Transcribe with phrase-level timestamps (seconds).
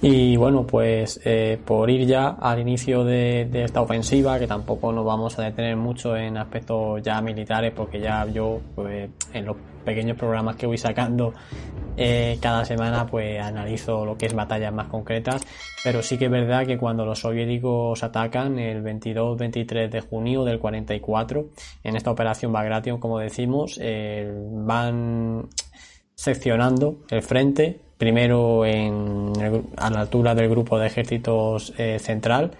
[0.00, 5.04] Y bueno, pues eh, por ir ya al inicio de, esta ofensiva, que tampoco nos
[5.04, 10.16] vamos a detener mucho en aspectos ya militares, porque ya yo, pues en los pequeños
[10.16, 11.32] programas que voy sacando
[11.96, 15.42] eh, cada semana, pues analizo lo que es batallas más concretas.
[15.82, 20.60] Pero sí que es verdad que cuando los soviéticos atacan el 22-23 de junio del
[20.60, 21.48] 44,
[21.82, 25.48] en esta operación Bagration, como decimos, eh, van
[26.14, 29.32] seccionando el frente primero en
[29.76, 32.52] a la altura del grupo de ejércitos eh, central,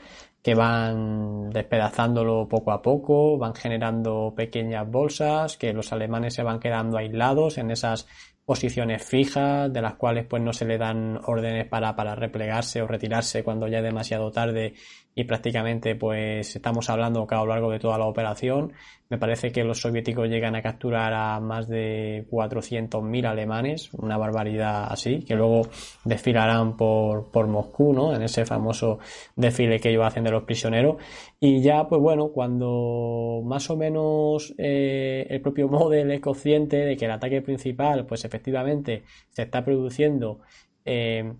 [0.43, 6.61] que van despedazándolo poco a poco, van generando pequeñas bolsas, que los alemanes se van
[6.61, 8.07] quedando aislados en esas
[8.45, 12.87] posiciones fijas, de las cuales pues no se le dan órdenes para, para replegarse o
[12.87, 14.73] retirarse cuando ya es demasiado tarde
[15.15, 18.73] y prácticamente pues estamos hablando a lo largo de toda la operación
[19.11, 24.87] me parece que los soviéticos llegan a capturar a más de 400.000 alemanes, una barbaridad
[24.91, 25.63] así, que luego
[26.05, 28.15] desfilarán por, por Moscú, ¿no?
[28.15, 28.99] En ese famoso
[29.35, 30.97] desfile que ellos hacen de los prisioneros.
[31.41, 36.97] Y ya, pues bueno, cuando más o menos eh, el propio Model es consciente de
[36.97, 40.41] que el ataque principal, pues efectivamente se está produciendo
[40.85, 41.33] eh,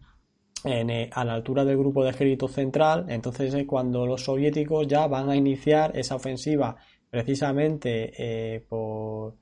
[0.65, 5.07] eh, a la altura del grupo de ejército central, entonces es cuando los soviéticos ya
[5.07, 6.77] van a iniciar esa ofensiva
[7.11, 9.37] precisamente eh, por,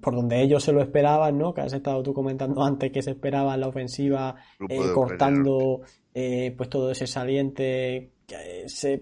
[0.00, 1.54] por donde ellos se lo esperaban, ¿no?
[1.54, 4.36] Que has estado tú comentando antes que se esperaba la ofensiva
[4.68, 5.80] eh, cortando
[6.12, 9.00] pues todo ese saliente que, se,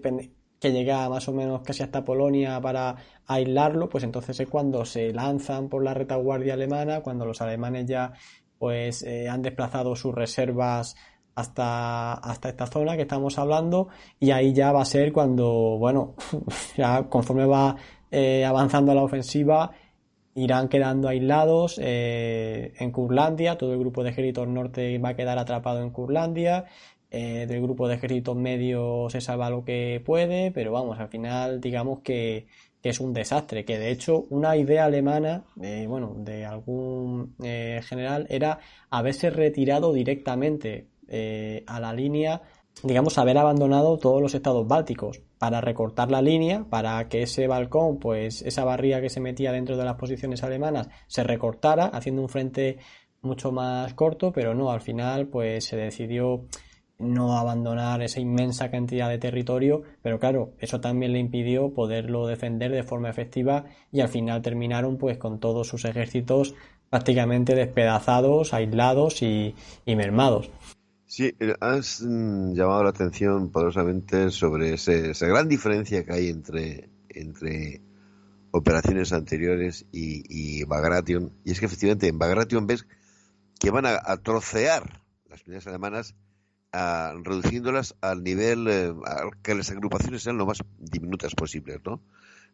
[0.63, 2.95] que llega más o menos casi hasta Polonia para
[3.27, 8.13] aislarlo, pues entonces es cuando se lanzan por la retaguardia alemana, cuando los alemanes ya
[8.57, 10.95] pues eh, han desplazado sus reservas
[11.35, 13.89] hasta, hasta esta zona que estamos hablando
[14.19, 16.15] y ahí ya va a ser cuando, bueno,
[16.77, 17.75] ya conforme va
[18.11, 19.71] eh, avanzando la ofensiva,
[20.35, 25.37] irán quedando aislados eh, en Curlandia, todo el grupo de ejércitos norte va a quedar
[25.37, 26.65] atrapado en Curlandia,
[27.11, 31.99] del grupo de ejércitos medios se salva lo que puede, pero vamos, al final digamos
[31.99, 32.47] que
[32.83, 35.45] que es un desastre, que de hecho una idea alemana,
[35.87, 42.41] bueno, de algún eh, general, era haberse retirado directamente eh, a la línea,
[42.83, 47.99] digamos, haber abandonado todos los estados bálticos para recortar la línea, para que ese balcón,
[47.99, 52.29] pues esa barría que se metía dentro de las posiciones alemanas, se recortara, haciendo un
[52.29, 52.77] frente
[53.21, 56.45] mucho más corto, pero no, al final, pues se decidió
[56.99, 62.71] no abandonar esa inmensa cantidad de territorio, pero claro, eso también le impidió poderlo defender
[62.71, 66.55] de forma efectiva y al final terminaron pues con todos sus ejércitos
[66.89, 69.55] prácticamente despedazados, aislados y,
[69.85, 70.51] mermados.
[71.15, 76.89] Sí, eh, has mm, llamado la atención poderosamente sobre esa gran diferencia que hay entre,
[77.07, 77.81] entre
[78.49, 81.31] operaciones anteriores y, y Bagration.
[81.45, 82.87] Y es que efectivamente en Bagration ves
[83.59, 86.15] que van a, a trocear las unidades alemanas
[86.71, 88.95] reduciéndolas al nivel eh,
[89.43, 92.01] que las agrupaciones sean lo más diminutas posibles, ¿no?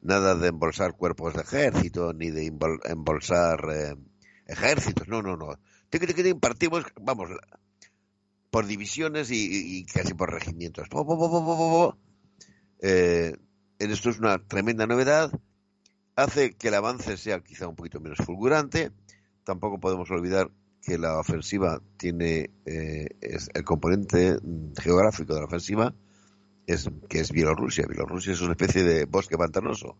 [0.01, 2.53] Nada de embolsar cuerpos de ejército, ni de
[2.83, 3.95] embolsar eh,
[4.47, 5.57] ejércitos, no, no, no.
[5.89, 7.29] que partimos, vamos,
[8.49, 10.87] por divisiones y, casi por regimientos.
[12.81, 13.35] Eh,
[13.77, 15.31] esto es una tremenda novedad,
[16.15, 18.91] hace que el avance sea quizá un poquito menos fulgurante.
[19.43, 20.51] Tampoco podemos olvidar
[20.81, 24.37] que la ofensiva tiene eh, es el componente
[24.81, 25.93] geográfico de la ofensiva
[26.73, 27.85] es que es Bielorrusia.
[27.87, 29.97] Bielorrusia es una especie de bosque pantanoso,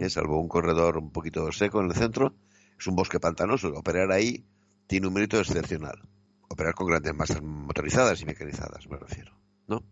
[0.00, 2.34] es salvo un corredor un poquito seco en el centro,
[2.78, 3.68] es un bosque pantanoso.
[3.68, 4.44] Operar ahí
[4.86, 6.00] tiene un mérito excepcional.
[6.48, 9.32] Operar con grandes masas motorizadas y mecanizadas, me refiero,
[9.66, 9.82] ¿no?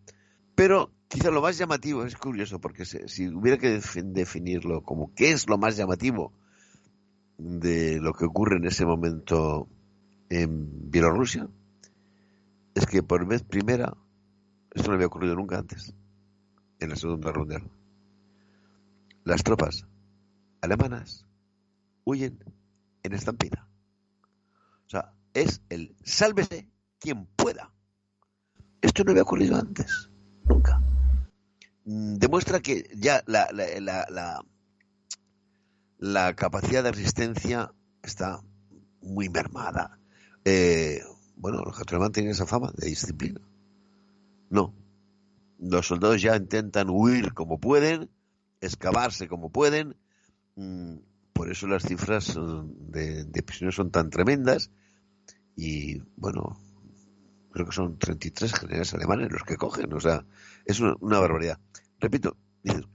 [0.54, 5.48] Pero quizá lo más llamativo es curioso porque si hubiera que definirlo como qué es
[5.48, 6.32] lo más llamativo
[7.38, 9.66] de lo que ocurre en ese momento
[10.28, 11.48] en Bielorrusia
[12.74, 13.96] es que por vez primera,
[14.72, 15.94] esto no había ocurrido nunca antes,
[16.78, 17.60] en la segunda ronda,
[19.24, 19.86] las tropas
[20.60, 21.26] alemanas
[22.04, 22.38] huyen
[23.02, 23.68] en estampida.
[24.86, 26.68] O sea, es el sálvese
[26.98, 27.72] quien pueda.
[28.80, 30.10] Esto no había ocurrido antes,
[30.44, 30.82] nunca.
[31.84, 34.44] Mm, demuestra que ya la, la, la,
[35.98, 38.40] la capacidad de resistencia está
[39.00, 39.98] muy mermada
[40.44, 41.02] eh,
[41.36, 43.40] bueno, los alemanes tienen esa fama de disciplina.
[44.50, 44.74] No.
[45.58, 48.10] Los soldados ya intentan huir como pueden,
[48.60, 49.96] excavarse como pueden.
[50.56, 50.96] Mm,
[51.32, 54.70] por eso las cifras de, de prisioneros son tan tremendas.
[55.56, 56.58] Y bueno,
[57.50, 59.92] creo que son 33 generales alemanes los que cogen.
[59.92, 60.24] O sea,
[60.64, 61.58] es una, una barbaridad.
[62.00, 62.36] Repito,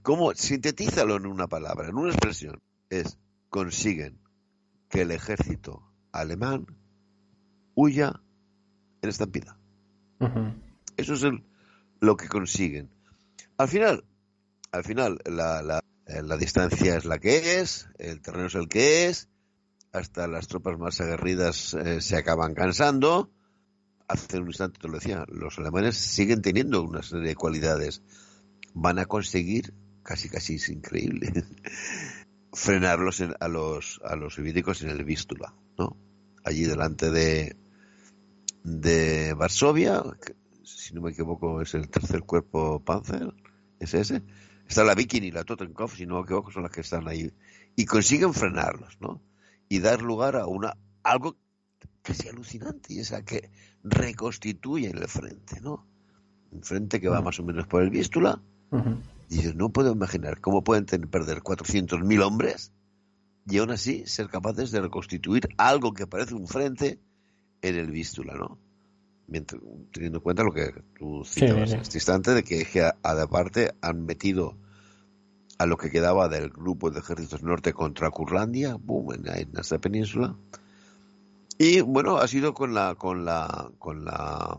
[0.02, 0.34] ¿cómo?
[0.34, 2.60] Sintetízalo en una palabra, en una expresión.
[2.90, 3.18] Es,
[3.48, 4.18] consiguen
[4.88, 5.82] que el ejército
[6.12, 6.66] alemán
[7.74, 8.20] huya
[9.02, 9.56] en estampida.
[10.96, 11.24] Eso es
[12.00, 12.90] lo que consiguen.
[13.56, 14.04] Al final,
[14.72, 19.06] al final la, la, la, distancia es la que es, el terreno es el que
[19.06, 19.28] es,
[19.92, 23.30] hasta las tropas más aguerridas eh, se acaban cansando.
[24.06, 28.02] Hace un instante te lo decía, los alemanes siguen teniendo una serie de cualidades.
[28.74, 31.32] Van a conseguir, casi casi es increíble,
[32.52, 35.96] frenarlos a los a los soviéticos en el Vístula, ¿no?
[36.44, 37.56] Allí delante de
[38.64, 40.02] de Varsovia,
[40.62, 43.34] si no me equivoco es el tercer cuerpo Panzer,
[43.78, 44.22] es ese.
[44.66, 47.32] Está la Viking y la Totenkopf, si no me equivoco, son las que están ahí.
[47.74, 49.22] Y consiguen frenarlos, ¿no?
[49.68, 51.36] Y dar lugar a una algo
[52.02, 53.50] que sea alucinante, y es a que
[53.82, 55.86] reconstituye el frente, ¿no?
[56.50, 58.40] Un frente que va más o menos por el Vístula.
[59.28, 62.72] Y yo no puedo imaginar cómo pueden tener, perder 400.000 hombres
[63.46, 66.98] y aún así ser capaces de reconstituir algo que parece un frente
[67.62, 68.58] en el Vístula, ¿no?
[69.92, 74.04] teniendo en cuenta lo que tú citabas en este instante, de que, que aparte han
[74.06, 74.56] metido
[75.58, 79.78] a lo que quedaba del grupo de ejércitos norte contra Curlandia, boom, en, en esta
[79.78, 80.36] península.
[81.58, 84.58] Y bueno, ha sido con la, con la, con la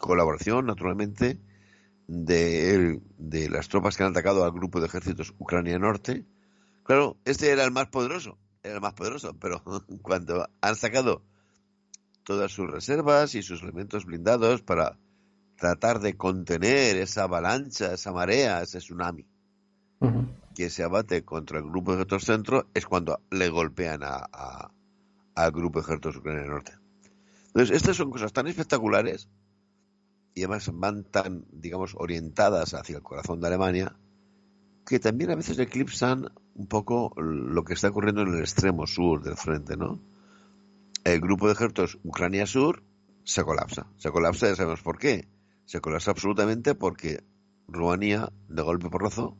[0.00, 1.38] colaboración, naturalmente,
[2.08, 6.24] de, de las tropas que han atacado al grupo de ejércitos Ucrania Norte.
[6.82, 9.62] Claro, este era el más poderoso, era el más poderoso, pero
[10.02, 11.22] cuando han sacado
[12.24, 14.98] todas sus reservas y sus elementos blindados para
[15.56, 19.24] tratar de contener esa avalancha, esa marea, ese tsunami
[20.54, 24.70] que se abate contra el grupo de ejércitos centro, es cuando le golpean a,
[25.34, 26.72] al grupo de ejércitos Ucrania Norte.
[27.48, 29.28] Entonces, estas son cosas tan espectaculares
[30.34, 33.96] y además van tan, digamos, orientadas hacia el corazón de Alemania,
[34.86, 39.22] que también a veces eclipsan un poco lo que está ocurriendo en el extremo sur
[39.22, 40.00] del frente, ¿no?
[41.06, 42.82] el grupo de ejércitos Ucrania Sur
[43.22, 43.86] se colapsa.
[43.96, 45.28] Se colapsa, ya sabemos por qué.
[45.64, 47.22] Se colapsa absolutamente porque
[47.68, 49.36] Rumanía, de golpe porrazo,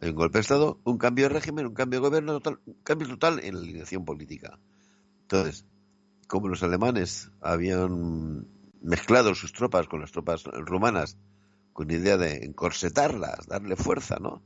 [0.00, 2.74] hay un golpe de Estado, un cambio de régimen, un cambio de gobierno, total, un
[2.82, 4.58] cambio total en la alineación política.
[5.22, 5.66] Entonces,
[6.28, 8.46] como los alemanes habían
[8.82, 11.16] mezclado sus tropas con las tropas rumanas
[11.72, 14.42] con idea de encorsetarlas, darle fuerza, ¿no?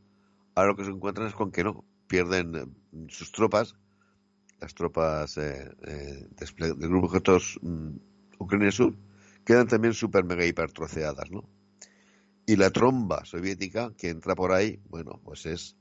[0.55, 2.75] Ahora lo que se encuentran es con que no, pierden
[3.08, 3.76] sus tropas
[4.61, 7.96] las tropas eh, eh, del grupo ejércitos mm,
[8.38, 8.94] Ucrania Sur
[9.44, 11.49] quedan también súper mega hipertroceadas, ¿no?
[12.50, 15.76] Y la tromba soviética que entra por ahí, bueno, pues es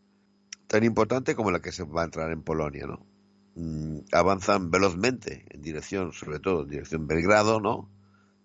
[0.68, 3.08] tan importante como la que se va a entrar en Polonia, ¿no?
[3.56, 7.90] Mm, avanzan velozmente en dirección, sobre todo en dirección Belgrado, ¿no?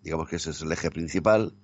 [0.03, 1.55] Digamos que ese es el eje principal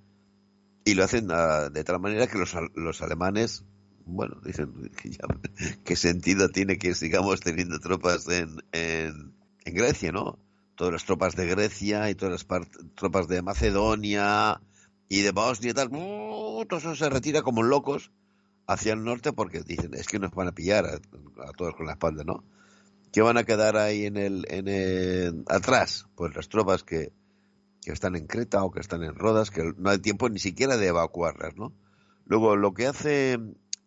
[0.84, 3.64] y lo hacen ah, de tal manera que los, los alemanes
[4.04, 4.90] bueno, dicen,
[5.86, 9.32] ¿qué sentido tiene que sigamos teniendo tropas en, en,
[9.64, 10.38] Grecia, no?
[10.74, 12.66] Todas las tropas de Grecia y todas las
[12.96, 14.60] tropas de Macedonia
[15.10, 18.12] y de Bosnia y tal, todo eso se retira como locos
[18.66, 21.92] hacia el norte porque dicen, es que nos van a pillar a, todos con la
[21.92, 22.44] espalda, ¿no?
[23.12, 27.12] Que van a quedar ahí en el, en el, atrás, pues las tropas que,
[27.82, 30.76] que están en Creta o que están en Rodas, que no hay tiempo ni siquiera
[30.76, 31.72] de evacuarlas, ¿no?
[32.26, 33.40] Luego, lo que hace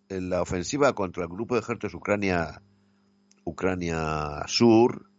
[0.09, 2.61] la ofensiva contra el grupo de ejércitos Ucrania,
[3.45, 5.09] Ucrania Sur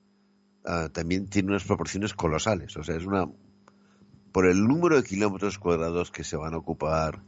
[0.67, 2.77] ah, también tiene unas proporciones colosales.
[2.77, 3.27] O sea, es una.
[4.35, 7.23] Por el número de kilómetros cuadrados que se van a ocupar,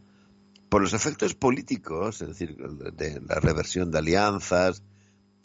[0.69, 4.83] por los efectos políticos, es decir, de la reversión de alianzas,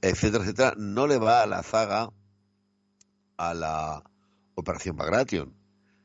[0.02, 2.10] etcétera, etcétera, no le va a la zaga
[3.38, 4.04] a la
[4.56, 5.54] operación Bagration.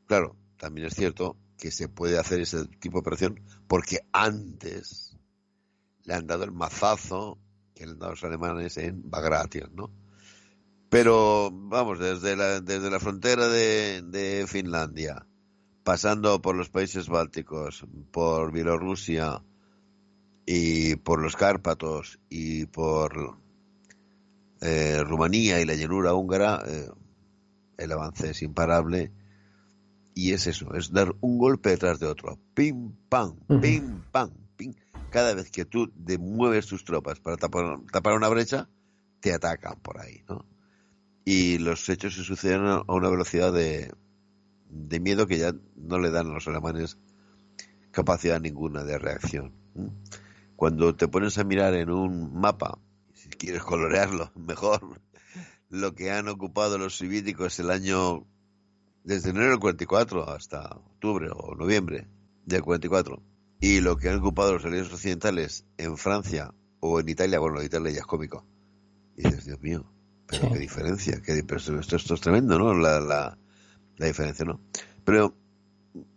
[0.05, 5.17] Claro, también es cierto que se puede hacer ese tipo de operación porque antes
[6.03, 7.39] le han dado el mazazo
[7.73, 9.91] que le han dado los alemanes en Bagration, ¿no?
[10.89, 15.25] Pero, vamos, desde la, desde la frontera de, Finlandia,
[15.87, 19.41] pasando por los países bálticos, por Bielorrusia
[20.45, 23.37] y por los Cárpatos y por
[24.59, 26.89] eh, Rumanía y la llanura húngara, eh,
[27.77, 29.13] el avance es imparable.
[30.13, 32.37] Y es eso, es dar un golpe detrás de otro.
[32.53, 34.73] Pim, pam, pim, pam, pim
[35.09, 35.89] cada vez que tú
[36.19, 38.67] mueves tus tropas para tapar, una brecha,
[39.21, 40.45] te atacan por ahí, ¿no?
[41.23, 43.93] Y los hechos se suceden a una velocidad de,
[44.69, 46.97] miedo que ya no le dan a los alemanes
[47.91, 49.53] capacidad ninguna de reacción.
[50.55, 52.79] Cuando te pones a mirar en un mapa,
[53.13, 55.01] si quieres colorearlo mejor,
[55.69, 58.25] lo que han ocupado los soviéticos el año
[59.03, 62.07] desde enero del 44 hasta octubre o noviembre
[62.45, 63.21] del 44
[63.59, 67.65] y lo que han ocupado los aliados occidentales en Francia o en Italia, bueno, en
[67.65, 68.45] Italia ya es cómico.
[69.15, 69.91] Y dices, Dios mío,
[70.27, 72.73] pero qué diferencia, qué, esto, esto, es tremendo, ¿no?
[72.73, 73.37] La, la,
[73.97, 74.59] la diferencia, ¿no?
[75.03, 75.35] Pero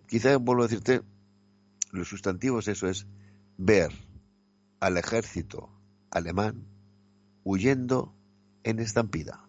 [0.07, 1.03] quizá vuelvo a decirte,
[1.93, 3.07] los sustantivos eso es
[3.57, 3.91] ver
[4.81, 5.71] al ejército
[6.11, 6.67] alemán
[7.45, 8.15] huyendo
[8.65, 9.45] en estampida.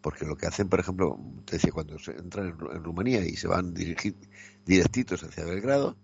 [0.00, 3.46] Porque lo que hacen, por ejemplo, te decía, cuando se entran en, Rumanía y se
[3.46, 4.16] van dirigir,
[4.66, 5.96] directitos hacia Belgrado,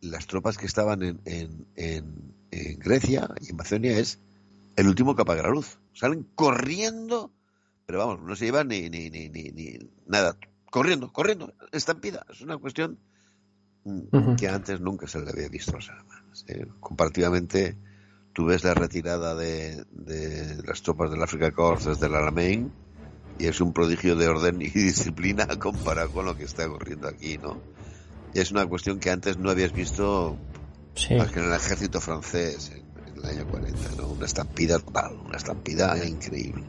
[0.00, 4.20] las tropas que estaban en, en, en, Grecia y en Macedonia es
[4.76, 5.78] el último que apaga la luz.
[5.92, 7.32] Salen corriendo,
[7.90, 10.36] pero vamos, no se llevan ni, ni, ni, ni, nada.
[10.70, 12.24] Corriendo, corriendo, estampida.
[12.30, 13.00] Es una cuestión
[13.82, 16.44] mm, que antes nunca se le había visto a los alemanes.
[16.46, 16.68] ¿eh?
[16.78, 17.76] Comparativamente,
[18.32, 22.70] tú ves la retirada de, de las tropas del África Corps desde el Alamein
[23.40, 27.38] y es un prodigio de orden y disciplina comparado con lo que está ocurriendo aquí,
[27.38, 27.60] ¿no?
[28.32, 30.38] Y es una cuestión que antes no habías visto
[31.18, 34.06] más que en el ejército francés en, el año 40, ¿no?
[34.06, 36.62] Una estampida total, una estampida increíble.